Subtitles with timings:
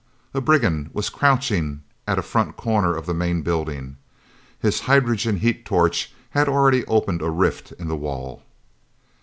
[0.33, 3.97] A brigand was crouching at a front corner of the main building!
[4.59, 8.41] His hydrogen heat torch had already opened a rift in the wall!